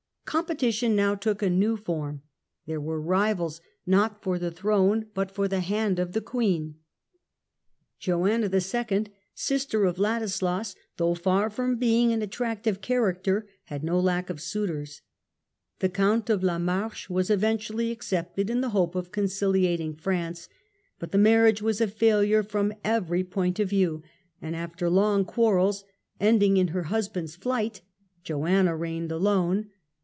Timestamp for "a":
1.43-1.49, 21.81-21.89